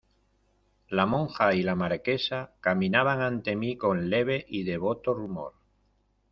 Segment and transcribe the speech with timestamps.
[0.89, 5.53] la monja y la Marquesa caminaban ante mí con leve y devoto rumor.